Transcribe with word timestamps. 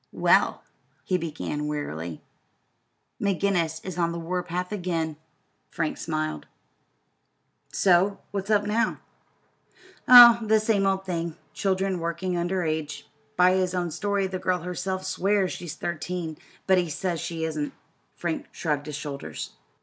"Well," 0.13 0.63
he 1.03 1.19
began 1.19 1.67
wearily, 1.67 2.23
"McGinnis 3.21 3.85
is 3.85 3.99
on 3.99 4.11
the 4.11 4.17
war 4.17 4.41
path 4.41 4.71
again." 4.71 5.15
Frank 5.69 5.99
smiled. 5.99 6.47
"So? 7.71 8.17
What's 8.31 8.49
up 8.49 8.65
now?" 8.65 8.99
"Oh, 10.07 10.41
same 10.57 10.87
old 10.87 11.05
thing 11.05 11.37
children 11.53 11.99
working 11.99 12.35
under 12.35 12.63
age. 12.63 13.07
By 13.37 13.51
his 13.53 13.75
own 13.75 13.91
story 13.91 14.25
the 14.25 14.39
girl 14.39 14.61
herself 14.63 15.05
swears 15.05 15.51
she's 15.51 15.75
thirteen, 15.75 16.39
but 16.65 16.79
he 16.79 16.89
says 16.89 17.19
she 17.21 17.43
isn't." 17.43 17.71
Frank 18.15 18.47
shrugged 18.51 18.87
his 18.87 18.95
shoulders. 18.95 19.51